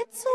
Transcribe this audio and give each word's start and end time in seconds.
It's 0.00 0.24
a 0.24 0.28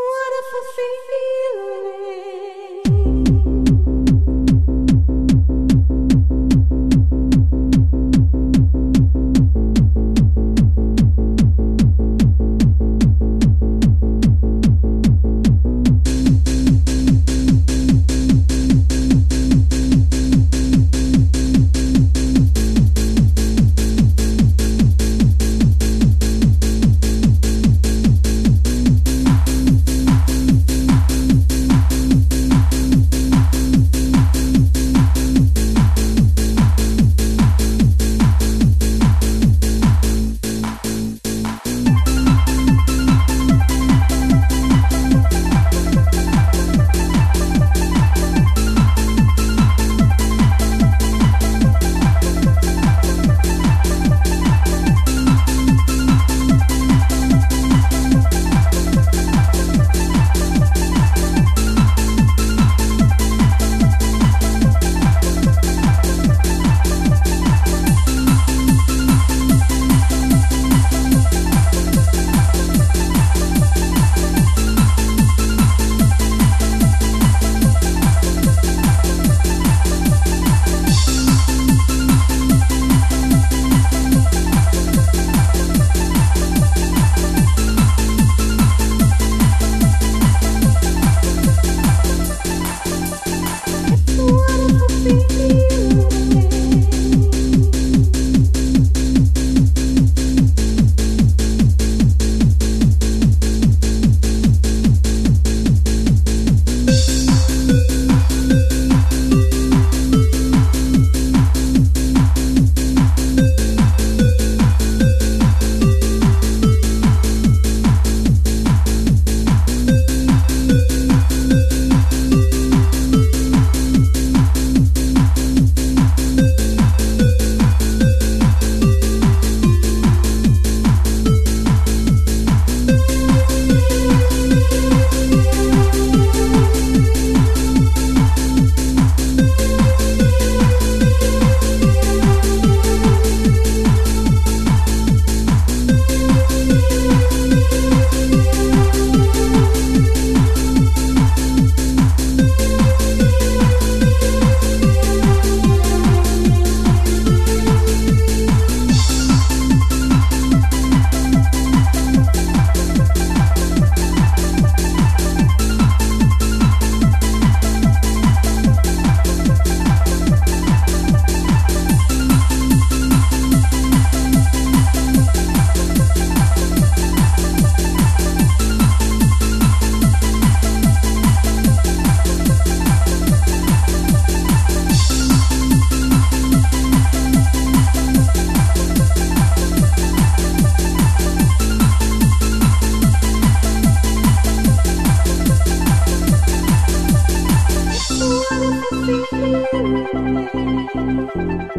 Thank 201.36 201.72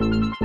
you. 0.00 0.41